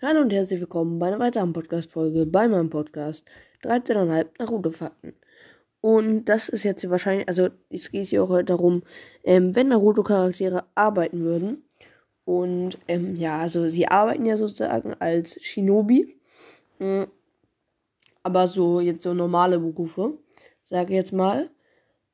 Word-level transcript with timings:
Hallo 0.00 0.20
und 0.20 0.32
herzlich 0.32 0.60
willkommen 0.60 1.00
bei 1.00 1.08
einer 1.08 1.18
weiteren 1.18 1.52
Podcast-Folge 1.52 2.24
bei 2.24 2.46
meinem 2.46 2.70
Podcast 2.70 3.24
13,5 3.64 4.26
Naruto-Fakten. 4.38 5.12
Und 5.80 6.26
das 6.26 6.48
ist 6.48 6.62
jetzt 6.62 6.82
hier 6.82 6.90
wahrscheinlich, 6.90 7.26
also 7.26 7.48
es 7.68 7.90
geht 7.90 8.06
hier 8.06 8.22
auch 8.22 8.28
heute 8.28 8.44
darum, 8.44 8.84
ähm, 9.24 9.56
wenn 9.56 9.66
Naruto-Charaktere 9.66 10.66
arbeiten 10.76 11.24
würden. 11.24 11.64
Und 12.24 12.78
ähm, 12.86 13.16
ja, 13.16 13.40
also 13.40 13.68
sie 13.68 13.88
arbeiten 13.88 14.24
ja 14.24 14.36
sozusagen 14.36 14.94
als 15.00 15.36
Shinobi. 15.42 16.16
Mhm. 16.78 17.08
Aber 18.22 18.46
so 18.46 18.78
jetzt 18.78 19.02
so 19.02 19.14
normale 19.14 19.58
Berufe, 19.58 20.16
sage 20.62 20.92
ich 20.92 20.96
jetzt 20.96 21.12
mal. 21.12 21.50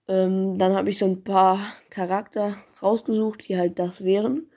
Ähm, 0.09 0.57
dann 0.57 0.73
habe 0.73 0.89
ich 0.89 0.99
so 0.99 1.05
ein 1.05 1.23
paar 1.23 1.59
Charakter 1.91 2.57
rausgesucht, 2.83 3.47
die 3.47 3.59
halt 3.59 3.79
das 3.79 4.03
wären. 4.03 4.51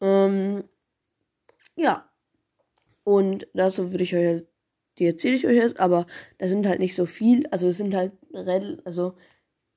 Ähm, 0.00 0.62
ja, 1.74 2.04
und 3.04 3.48
dazu 3.54 3.90
würde 3.90 4.04
ich 4.04 4.14
euch, 4.14 4.44
die 4.98 5.06
erzähle 5.06 5.36
ich 5.36 5.46
euch 5.46 5.56
jetzt, 5.56 5.80
aber 5.80 6.06
da 6.38 6.48
sind 6.48 6.66
halt 6.66 6.80
nicht 6.80 6.94
so 6.94 7.06
viel. 7.06 7.46
Also 7.50 7.68
es 7.68 7.76
sind 7.78 7.94
halt, 7.94 8.12
also 8.84 9.14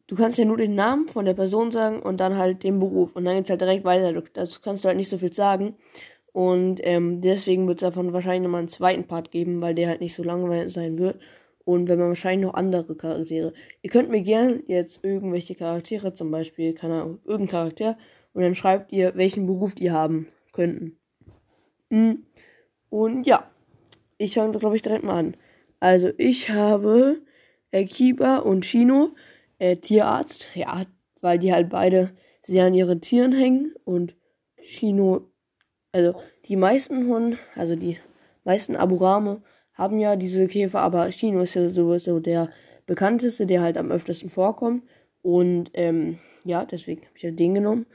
du 0.08 0.16
kannst 0.16 0.38
ja 0.38 0.46
nur 0.46 0.58
den 0.58 0.76
Namen 0.76 1.08
von 1.08 1.26
der 1.26 1.34
Person 1.34 1.72
sagen 1.72 2.02
und 2.02 2.20
dann 2.20 2.38
halt 2.38 2.64
den 2.64 2.80
Beruf. 2.80 3.14
Und 3.14 3.26
dann 3.26 3.36
geht 3.36 3.46
es 3.46 3.50
halt 3.50 3.62
direkt 3.62 3.86
weiter. 3.86 4.22
Dazu 4.34 4.60
kannst 4.62 4.84
du 4.84 4.88
halt 4.88 4.98
nicht 4.98 5.10
so 5.10 5.18
viel 5.18 5.34
sagen. 5.34 5.76
Und 6.34 6.80
ähm, 6.84 7.22
deswegen 7.22 7.68
wird 7.68 7.82
es 7.82 7.88
davon 7.88 8.12
wahrscheinlich 8.12 8.44
nochmal 8.44 8.60
einen 8.60 8.68
zweiten 8.68 9.06
Part 9.06 9.32
geben, 9.32 9.62
weil 9.62 9.76
der 9.76 9.88
halt 9.88 10.02
nicht 10.02 10.16
so 10.16 10.24
langweilig 10.24 10.74
sein 10.74 10.98
wird. 10.98 11.20
Und 11.64 11.88
wenn 11.88 12.00
man 12.00 12.10
wahrscheinlich 12.10 12.46
noch 12.48 12.56
andere 12.56 12.96
Charaktere. 12.96 13.54
Ihr 13.82 13.90
könnt 13.90 14.10
mir 14.10 14.24
gerne 14.24 14.62
jetzt 14.68 15.00
irgendwelche 15.04 15.56
Charaktere, 15.56 16.14
zum 16.14 16.32
Beispiel, 16.32 16.74
keine 16.74 17.02
Ahnung, 17.02 17.20
irgendein 17.24 17.52
Charakter, 17.52 17.98
und 18.34 18.42
dann 18.42 18.56
schreibt 18.56 18.92
ihr, 18.92 19.16
welchen 19.16 19.46
Beruf 19.46 19.76
die 19.76 19.92
haben 19.92 20.28
könnten. 20.52 20.98
Mhm. 21.90 22.26
Und 22.94 23.26
ja, 23.26 23.50
ich 24.20 24.36
fange, 24.36 24.60
glaube 24.60 24.76
ich, 24.76 24.84
direkt 24.84 25.04
mal 25.04 25.18
an. 25.18 25.38
Also, 25.80 26.12
ich 26.20 26.52
habe 26.52 27.24
äh, 27.72 27.86
Kiba 27.86 28.38
und 28.38 28.66
Chino, 28.66 29.16
äh, 29.58 29.78
Tierarzt. 29.78 30.48
Ja, 30.54 30.86
weil 31.20 31.40
die 31.40 31.52
halt 31.52 31.70
beide 31.70 32.12
sehr 32.44 32.66
an 32.66 32.76
ihren 32.76 33.02
Tieren 33.02 33.32
hängen. 33.32 33.74
Und 33.84 34.16
Chino, 34.58 35.32
also 35.92 36.22
die 36.46 36.56
meisten 36.56 37.08
Hunde, 37.08 37.40
also 37.56 37.76
die 37.76 37.98
meisten 38.44 38.76
Aburame 38.76 39.42
haben 39.74 39.98
ja 39.98 40.16
diese 40.16 40.46
Käfer, 40.46 40.82
aber 40.82 41.10
Chino 41.10 41.42
ist 41.42 41.56
ja 41.56 41.68
sowieso 41.70 42.20
der 42.20 42.52
bekannteste, 42.86 43.48
der 43.48 43.64
halt 43.64 43.80
am 43.80 43.90
öftesten 43.90 44.30
vorkommt. 44.30 44.84
Und 45.24 45.72
ähm, 45.74 46.20
ja, 46.44 46.64
deswegen 46.64 47.02
habe 47.02 47.18
ich 47.18 47.24
ja 47.24 47.32
den 47.32 47.56
genommen. 47.56 47.88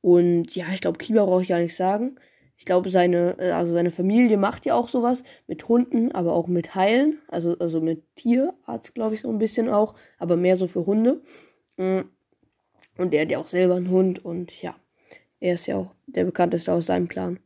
Und 0.00 0.56
ja, 0.56 0.64
ich 0.72 0.80
glaube, 0.80 0.96
Kiba 0.96 1.26
brauche 1.26 1.42
ich 1.42 1.48
gar 1.48 1.60
nicht 1.60 1.76
sagen. 1.76 2.16
Ich 2.58 2.64
glaube, 2.64 2.90
seine, 2.90 3.38
äh, 3.38 3.50
also 3.50 3.72
seine 3.72 3.90
Familie 3.90 4.36
macht 4.36 4.66
ja 4.66 4.74
auch 4.74 4.88
sowas 4.88 5.24
mit 5.46 5.68
Hunden, 5.68 6.12
aber 6.12 6.32
auch 6.32 6.46
mit 6.46 6.74
Heilen. 6.74 7.18
Also, 7.28 7.56
also 7.58 7.80
mit 7.80 8.02
Tierarzt, 8.16 8.94
glaube 8.94 9.14
ich, 9.14 9.22
so 9.22 9.28
ein 9.28 9.38
bisschen 9.38 9.68
auch, 9.68 9.94
aber 10.18 10.36
mehr 10.36 10.56
so 10.56 10.68
für 10.68 10.86
Hunde. 10.86 11.22
Mm. 11.76 12.00
Und 12.98 13.12
er 13.12 13.22
hat 13.22 13.30
ja 13.30 13.38
auch 13.38 13.48
selber 13.48 13.76
einen 13.76 13.90
Hund 13.90 14.24
und 14.24 14.62
ja, 14.62 14.74
er 15.38 15.54
ist 15.54 15.66
ja 15.66 15.76
auch 15.76 15.94
der 16.06 16.24
bekannteste 16.24 16.72
aus 16.72 16.86
seinem 16.86 17.08
Clan. 17.08 17.38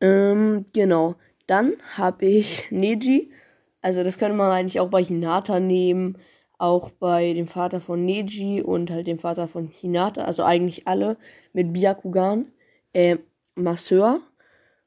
Ähm, 0.00 0.66
genau. 0.72 1.16
Dann 1.46 1.74
habe 1.96 2.26
ich 2.26 2.66
Neji. 2.70 3.30
Also 3.82 4.04
das 4.04 4.18
könnte 4.18 4.36
man 4.36 4.50
eigentlich 4.50 4.80
auch 4.80 4.88
bei 4.88 5.02
Hinata 5.02 5.60
nehmen. 5.60 6.18
Auch 6.58 6.90
bei 6.90 7.34
dem 7.34 7.48
Vater 7.48 7.80
von 7.80 8.04
Neji 8.04 8.62
und 8.62 8.90
halt 8.90 9.06
dem 9.06 9.18
Vater 9.18 9.48
von 9.48 9.68
Hinata. 9.68 10.24
Also 10.24 10.44
eigentlich 10.44 10.88
alle 10.88 11.16
mit 11.52 11.72
Byakugan. 11.72 12.52
Äh, 12.92 13.18
Masseur, 13.54 14.20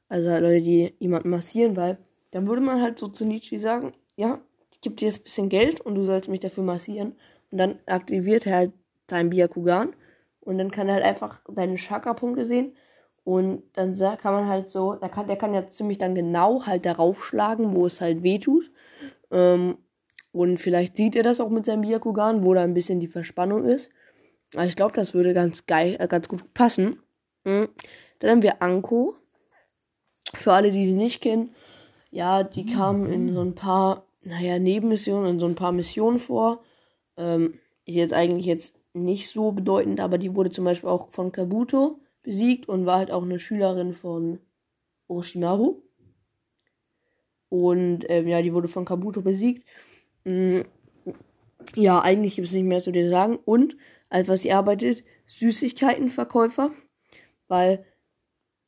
also 0.09 0.29
halt 0.29 0.41
Leute, 0.41 0.61
die 0.61 0.95
jemanden 0.99 1.29
massieren, 1.29 1.75
weil 1.75 1.97
dann 2.31 2.47
würde 2.47 2.61
man 2.61 2.81
halt 2.81 2.99
so 2.99 3.07
zu 3.07 3.25
Nietzsche 3.25 3.59
sagen, 3.59 3.93
ja, 4.15 4.41
ich 4.71 4.81
gebe 4.81 4.95
dir 4.95 5.05
jetzt 5.05 5.21
ein 5.21 5.23
bisschen 5.23 5.49
Geld 5.49 5.81
und 5.81 5.95
du 5.95 6.05
sollst 6.05 6.29
mich 6.29 6.39
dafür 6.39 6.63
massieren. 6.63 7.15
Und 7.51 7.57
dann 7.57 7.79
aktiviert 7.85 8.45
er 8.45 8.55
halt 8.55 8.73
seinen 9.09 9.29
Byakugan 9.29 9.95
und 10.41 10.57
dann 10.57 10.71
kann 10.71 10.87
er 10.87 10.95
halt 10.95 11.05
einfach 11.05 11.41
seine 11.47 11.75
Chakra-Punkte 11.75 12.45
sehen 12.45 12.75
und 13.23 13.63
dann 13.73 13.97
kann 13.97 14.33
man 14.33 14.47
halt 14.47 14.69
so, 14.69 14.93
der 14.93 15.09
kann, 15.09 15.27
der 15.27 15.35
kann 15.35 15.53
ja 15.53 15.67
ziemlich 15.67 15.97
dann 15.97 16.13
genau 16.13 16.65
halt 16.65 16.85
darauf 16.85 17.25
schlagen, 17.25 17.75
wo 17.75 17.87
es 17.87 17.99
halt 17.99 18.21
weh 18.21 18.37
tut. 18.37 18.71
Ähm, 19.31 19.79
und 20.31 20.59
vielleicht 20.59 20.95
sieht 20.95 21.15
er 21.15 21.23
das 21.23 21.39
auch 21.39 21.49
mit 21.49 21.65
seinem 21.65 21.81
Byakugan, 21.81 22.43
wo 22.43 22.53
da 22.53 22.61
ein 22.61 22.75
bisschen 22.75 22.99
die 22.99 23.07
Verspannung 23.07 23.65
ist. 23.65 23.89
Aber 24.53 24.65
ich 24.65 24.75
glaube, 24.75 24.93
das 24.93 25.13
würde 25.15 25.33
ganz 25.33 25.65
geil, 25.65 25.97
äh, 25.99 26.07
ganz 26.07 26.27
gut 26.27 26.53
passen. 26.53 26.99
Mhm. 27.45 27.69
Dann 28.19 28.31
haben 28.31 28.41
wir 28.41 28.61
Anko. 28.61 29.15
Für 30.33 30.53
alle, 30.53 30.71
die 30.71 30.85
die 30.85 30.93
nicht 30.93 31.21
kennen, 31.21 31.53
ja, 32.09 32.43
die 32.43 32.65
kam 32.65 33.11
in 33.11 33.33
so 33.33 33.41
ein 33.41 33.55
paar, 33.55 34.05
naja, 34.23 34.57
Nebenmissionen, 34.57 35.31
in 35.31 35.39
so 35.39 35.45
ein 35.45 35.55
paar 35.55 35.71
Missionen 35.71 36.17
vor. 36.17 36.63
Ähm, 37.15 37.59
ist 37.85 37.95
jetzt 37.95 38.13
eigentlich 38.13 38.45
jetzt 38.45 38.73
nicht 38.93 39.27
so 39.29 39.51
bedeutend, 39.51 39.99
aber 39.99 40.17
die 40.17 40.35
wurde 40.35 40.49
zum 40.49 40.65
Beispiel 40.65 40.89
auch 40.89 41.09
von 41.09 41.31
Kabuto 41.31 41.99
besiegt 42.23 42.67
und 42.67 42.85
war 42.85 42.97
halt 42.97 43.11
auch 43.11 43.23
eine 43.23 43.39
Schülerin 43.39 43.93
von 43.93 44.39
Orochimaru. 45.07 45.81
Und 47.49 48.05
ähm, 48.09 48.27
ja, 48.27 48.41
die 48.41 48.53
wurde 48.53 48.67
von 48.67 48.85
Kabuto 48.85 49.21
besiegt. 49.21 49.65
Mhm. 50.23 50.65
Ja, 51.75 52.01
eigentlich 52.01 52.35
gibt 52.35 52.47
es 52.47 52.53
nicht 52.53 52.63
mehr 52.63 52.81
zu 52.81 52.91
dir 52.91 53.09
sagen. 53.09 53.37
Und 53.45 53.77
als 54.09 54.27
was 54.27 54.41
sie 54.41 54.53
arbeitet, 54.53 55.03
Süßigkeitenverkäufer. 55.25 56.71
Weil 57.47 57.85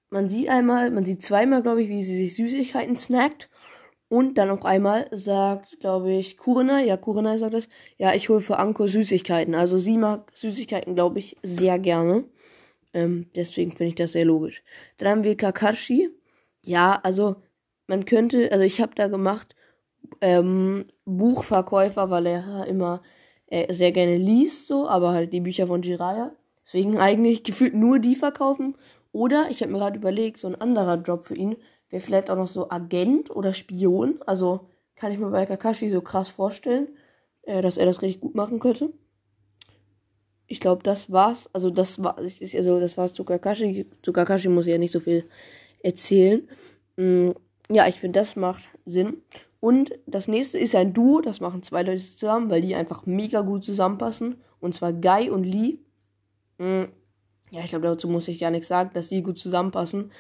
man 0.10 0.30
sieht 0.30 0.50
einmal, 0.50 0.92
man 0.92 1.06
sieht 1.06 1.22
zweimal, 1.22 1.62
glaube 1.62 1.84
ich, 1.84 1.90
wie 1.90 2.04
sie 2.04 2.16
sich 2.16 2.36
Süßigkeiten 2.36 2.96
snackt. 2.96 3.50
Und 4.10 4.38
dann 4.38 4.50
auch 4.50 4.64
einmal 4.64 5.10
sagt, 5.12 5.82
glaube 5.82 6.14
ich, 6.14 6.38
Kurina, 6.38 6.80
ja, 6.82 6.96
Kurina 6.96 7.38
sagt 7.38 7.54
das, 7.54 7.68
ja, 7.98 8.14
ich 8.14 8.30
hole 8.30 8.40
für 8.40 8.58
Anko 8.58 8.88
Süßigkeiten. 8.88 9.54
Also 9.54 9.78
sie 9.78 9.98
mag 9.98 10.32
Süßigkeiten, 10.34 10.96
glaube 10.96 11.20
ich, 11.20 11.36
sehr 11.44 11.78
gerne. 11.78 12.24
Ähm, 12.94 13.30
deswegen 13.36 13.72
finde 13.72 13.90
ich 13.90 13.96
das 13.96 14.14
sehr 14.14 14.24
logisch. 14.24 14.64
Dann 14.98 15.10
haben 15.10 15.24
wir 15.26 15.36
Kakashi. 15.36 16.10
Ja, 16.62 17.00
also 17.04 17.36
man 17.88 18.06
könnte, 18.06 18.50
also 18.52 18.64
ich 18.64 18.80
habe 18.80 18.96
da 18.96 19.10
gemacht, 19.10 19.56
ähm, 20.22 20.86
Buchverkäufer, 21.06 22.10
weil 22.10 22.28
er 22.28 22.66
immer 22.66 23.02
äh, 23.48 23.74
sehr 23.74 23.92
gerne 23.92 24.18
liest, 24.18 24.68
so, 24.68 24.88
aber 24.88 25.12
halt 25.12 25.34
die 25.34 25.42
Bücher 25.42 25.68
von 25.68 25.82
Jiraya. 25.82 26.32
Deswegen 26.64 26.98
eigentlich 26.98 27.44
gefühlt 27.44 27.74
nur 27.74 28.00
die 28.00 28.16
verkaufen. 28.16 28.76
Oder 29.18 29.48
ich 29.50 29.64
habe 29.64 29.72
mir 29.72 29.80
gerade 29.80 29.98
überlegt, 29.98 30.38
so 30.38 30.46
ein 30.46 30.54
anderer 30.62 30.98
Job 30.98 31.26
für 31.26 31.34
ihn 31.34 31.56
wäre 31.90 32.04
vielleicht 32.04 32.30
auch 32.30 32.36
noch 32.36 32.48
so 32.48 32.70
Agent 32.70 33.36
oder 33.36 33.52
Spion. 33.52 34.20
Also 34.28 34.70
kann 34.96 35.12
ich 35.12 35.18
mir 35.18 35.32
bei 35.32 35.48
Kakashi 35.48 35.90
so 35.90 36.02
krass 36.02 36.30
vorstellen, 36.30 36.90
äh, 37.42 37.64
dass 37.64 37.78
er 37.78 37.88
das 37.88 38.04
richtig 38.04 38.22
gut 38.22 38.36
machen 38.36 38.60
könnte. 38.60 38.94
Ich 40.46 40.60
glaube, 40.60 40.84
das 40.84 41.12
war's. 41.12 41.50
Also 41.52 41.72
das 41.72 42.04
war, 42.04 42.20
also 42.20 42.80
das 42.80 42.96
war's 42.96 43.16
zu 43.16 43.24
Kakashi. 43.24 43.88
Zu 44.04 44.14
Kakashi 44.14 44.50
muss 44.50 44.68
ich 44.68 44.74
ja 44.74 44.78
nicht 44.78 44.92
so 44.92 45.00
viel 45.00 45.26
erzählen. 45.82 46.48
Mm, 46.98 47.32
ja, 47.72 47.88
ich 47.88 48.00
finde, 48.00 48.20
das 48.20 48.36
macht 48.36 48.78
Sinn. 48.86 49.24
Und 49.60 49.98
das 50.06 50.28
nächste 50.28 50.60
ist 50.60 50.76
ein 50.76 50.94
Duo. 50.94 51.22
Das 51.22 51.42
machen 51.42 51.64
zwei 51.64 51.82
Leute 51.82 52.02
zusammen, 52.02 52.52
weil 52.52 52.62
die 52.62 52.76
einfach 52.76 53.08
mega 53.08 53.42
gut 53.42 53.64
zusammenpassen. 53.64 54.36
Und 54.60 54.76
zwar 54.76 54.94
Guy 54.94 55.32
und 55.32 55.44
Lee. 55.44 55.80
Mm, 56.60 56.92
ja, 57.50 57.64
ich 57.64 57.70
glaube, 57.70 57.88
dazu 57.88 58.08
muss 58.08 58.28
ich 58.28 58.40
ja 58.40 58.52
nichts 58.52 58.68
sagen, 58.68 58.92
dass 58.94 59.08
die 59.08 59.24
gut 59.24 59.38
zusammenpassen. 59.38 60.12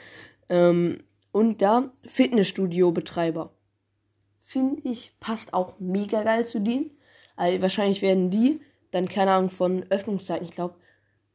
Ähm, 0.50 1.04
und 1.32 1.62
da 1.62 1.92
Fitnessstudio-Betreiber. 2.06 3.52
Finde 4.40 4.90
ich, 4.90 5.14
passt 5.20 5.54
auch 5.54 5.80
mega 5.80 6.24
geil 6.24 6.46
zu 6.46 6.60
denen. 6.60 6.92
Also 7.36 7.62
wahrscheinlich 7.62 8.02
werden 8.02 8.30
die 8.30 8.62
dann, 8.92 9.08
keine 9.10 9.32
Ahnung, 9.32 9.50
von 9.50 9.84
Öffnungszeiten. 9.90 10.48
Ich 10.48 10.56
glaube, 10.56 10.76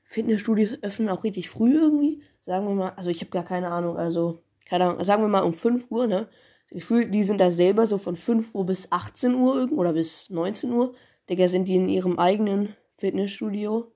Fitnessstudios 0.05 0.83
öffnen 0.83 1.11
auch 1.11 1.25
richtig 1.25 1.51
früh 1.51 1.75
irgendwie. 1.75 2.23
Sagen 2.41 2.67
wir 2.67 2.75
mal, 2.75 2.93
also 2.97 3.11
ich 3.11 3.21
habe 3.21 3.31
gar 3.31 3.45
keine 3.45 3.69
Ahnung, 3.69 3.97
also, 3.97 4.43
keine 4.67 4.85
Ahnung, 4.87 5.05
sagen 5.05 5.23
wir 5.23 5.29
mal 5.29 5.43
um 5.43 5.55
5 5.55 5.91
Uhr, 5.91 6.07
ne? 6.07 6.29
Gefühl, 6.71 7.07
die 7.07 7.23
sind 7.23 7.39
da 7.39 7.51
selber 7.51 7.87
so 7.87 7.99
von 7.99 8.17
5 8.17 8.55
Uhr 8.55 8.65
bis 8.65 8.91
18 8.91 9.35
Uhr 9.35 9.57
irgendwo 9.57 9.83
oder 9.83 9.93
bis 9.93 10.31
19 10.31 10.73
Uhr. 10.73 10.95
Digga, 11.29 11.47
sind 11.49 11.69
die 11.69 11.77
in 11.77 11.89
ihrem 11.89 12.19
eigenen 12.19 12.75
Fitnessstudio 12.97 13.92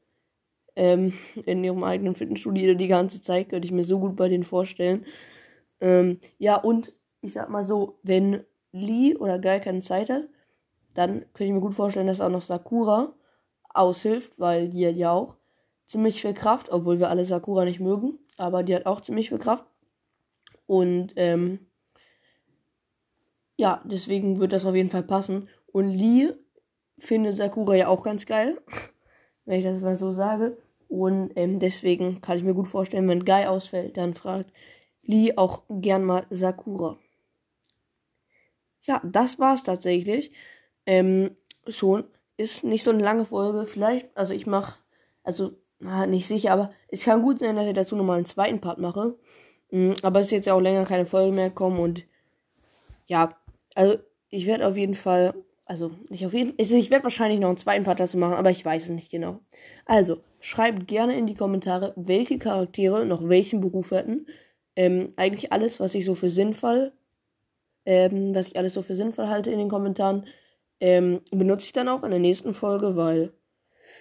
ähm, 0.77 1.15
in 1.45 1.65
ihrem 1.65 1.83
eigenen 1.83 2.15
Fitnessstudio 2.15 2.75
die 2.75 2.89
ganze 2.89 3.21
Zeit, 3.23 3.49
könnte 3.49 3.67
ich 3.67 3.73
mir 3.73 3.85
so 3.85 3.99
gut 3.99 4.17
bei 4.17 4.29
denen 4.29 4.45
vorstellen. 4.45 5.05
Ähm, 5.81 6.21
ja, 6.39 6.57
und 6.57 6.93
ich 7.21 7.33
sag 7.33 7.51
mal 7.51 7.63
so, 7.63 7.99
wenn 8.03 8.45
Lee 8.73 9.17
oder 9.17 9.39
Guy 9.39 9.61
keine 9.61 9.81
Zeit 9.81 10.11
hat, 10.11 10.29
dann 10.95 11.21
könnte 11.33 11.45
ich 11.45 11.53
mir 11.53 11.61
gut 11.61 11.75
vorstellen, 11.75 12.07
dass 12.07 12.21
auch 12.21 12.31
noch 12.31 12.43
Sakura 12.43 13.15
aushilft, 13.75 14.39
weil 14.39 14.69
die 14.69 14.87
hat 14.87 14.97
ja 14.97 15.13
auch 15.13 15.37
ziemlich 15.87 16.21
viel 16.21 16.35
Kraft, 16.35 16.71
obwohl 16.71 16.99
wir 16.99 17.11
alle 17.11 17.25
Sakura 17.25 17.65
nicht 17.65 17.81
mögen, 17.81 18.19
aber 18.37 18.63
die 18.63 18.75
hat 18.75 18.87
auch 18.87 19.01
ziemlich 19.01 19.29
viel 19.29 19.39
Kraft. 19.39 19.65
Und 20.67 21.13
ähm, 21.17 21.67
ja, 23.57 23.83
deswegen 23.85 24.41
wird 24.41 24.53
das 24.53 24.65
auf 24.65 24.75
jeden 24.75 24.91
Fall 24.91 25.03
passen. 25.03 25.49
Und 25.67 25.91
Lee 25.91 26.33
findet 26.99 27.35
Sakura 27.35 27.75
ja 27.75 27.89
auch 27.89 28.03
ganz 28.03 28.27
geil, 28.27 28.61
wenn 29.45 29.59
ich 29.59 29.65
das 29.65 29.81
mal 29.81 29.97
so 29.97 30.13
sage. 30.13 30.57
Und 30.89 31.33
ähm, 31.37 31.59
deswegen 31.59 32.21
kann 32.21 32.39
ich 32.39 32.45
mir 32.45 32.55
gut 32.55 32.69
vorstellen, 32.69 33.09
wenn 33.09 33.25
Guy 33.25 33.47
ausfällt, 33.47 33.97
dann 33.97 34.15
fragt 34.15 34.53
Lee 35.03 35.33
auch 35.37 35.63
gern 35.69 36.05
mal 36.05 36.27
Sakura. 36.31 36.99
Ja, 38.83 39.01
das 39.05 39.39
war's 39.39 39.63
tatsächlich. 39.63 40.31
Ähm, 40.87 41.37
schon. 41.67 42.05
Ist 42.37 42.65
nicht 42.65 42.85
so 42.85 42.91
eine 42.91 43.03
lange 43.03 43.25
Folge. 43.25 43.67
Vielleicht, 43.67 44.15
also 44.17 44.33
ich 44.35 44.47
mache, 44.47 44.79
also 45.23 45.53
na, 45.79 46.07
nicht 46.07 46.27
sicher, 46.27 46.53
aber 46.53 46.73
es 46.89 47.05
kann 47.05 47.23
gut 47.23 47.39
sein, 47.39 47.57
dass 47.57 47.67
ich 47.67 47.75
dazu 47.75 47.97
nochmal 47.97 48.17
einen 48.17 48.27
zweiten 48.27 48.61
Part 48.61 48.79
mache. 48.79 49.17
Mhm, 49.71 49.95
aber 50.03 50.21
es 50.21 50.27
ist 50.27 50.33
jetzt 50.33 50.47
ja 50.47 50.55
auch 50.55 50.61
länger 50.61 50.85
keine 50.85 51.07
Folge 51.07 51.33
mehr 51.33 51.51
kommen 51.51 51.79
und 51.81 52.05
ja, 53.07 53.37
also 53.75 53.99
ich 54.31 54.47
werde 54.47 54.67
auf 54.67 54.77
jeden 54.77 54.95
Fall, 54.95 55.35
also 55.65 55.91
nicht 56.09 56.25
auf 56.27 56.33
jeden 56.33 56.51
Fall, 56.51 56.57
also 56.61 56.77
ich 56.77 56.91
werde 56.91 57.05
wahrscheinlich 57.05 57.41
noch 57.41 57.49
einen 57.49 57.57
zweiten 57.59 57.85
Part 57.85 58.01
dazu 58.01 58.17
machen, 58.17 58.35
aber 58.35 58.51
ich 58.51 58.65
weiß 58.65 58.85
es 58.85 58.91
nicht 58.91 59.11
genau. 59.11 59.41
Also 59.85 60.23
schreibt 60.47 60.87
gerne 60.87 61.19
in 61.19 61.27
die 61.27 61.35
Kommentare, 61.35 61.93
welche 61.97 62.39
Charaktere 62.39 63.05
noch 63.05 63.29
welchen 63.29 63.61
Beruf 63.61 63.91
hätten. 63.91 64.27
Ähm, 64.77 65.09
eigentlich 65.17 65.53
alles, 65.53 65.81
was 65.81 65.93
ich 65.97 66.05
so 66.05 66.15
für 66.15 66.31
sinnvoll, 66.31 66.93
ähm, 67.85 68.33
was 68.33 68.47
ich 68.47 68.57
alles 68.57 68.75
so 68.75 68.83
für 68.83 68.95
sinnvoll 68.95 69.27
halte 69.27 69.51
in 69.51 69.59
den 69.59 69.69
Kommentaren, 69.69 70.25
ähm, 70.79 71.21
benutze 71.33 71.67
ich 71.67 71.73
dann 71.73 71.89
auch 71.89 72.05
in 72.05 72.11
der 72.11 72.21
nächsten 72.21 72.55
Folge, 72.55 72.95
weil 72.95 73.33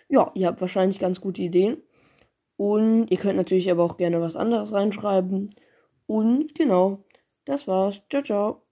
ja, 0.07 0.31
ihr 0.35 0.45
habt 0.45 0.61
wahrscheinlich 0.61 0.99
ganz 0.99 1.19
gute 1.19 1.41
Ideen. 1.41 1.77
Und 2.57 3.09
ihr 3.09 3.17
könnt 3.17 3.37
natürlich 3.37 3.71
aber 3.71 3.83
auch 3.83 3.97
gerne 3.97 4.21
was 4.21 4.35
anderes 4.35 4.71
reinschreiben. 4.71 5.51
Und 6.05 6.53
genau, 6.53 7.05
das 7.45 7.67
war's. 7.67 8.03
Ciao, 8.07 8.21
ciao. 8.21 8.64